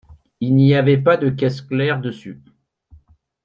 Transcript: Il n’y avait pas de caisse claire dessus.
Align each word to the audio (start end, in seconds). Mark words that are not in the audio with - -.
Il 0.39 0.55
n’y 0.55 0.73
avait 0.73 0.97
pas 0.97 1.15
de 1.15 1.29
caisse 1.29 1.61
claire 1.61 2.01
dessus. 2.01 2.41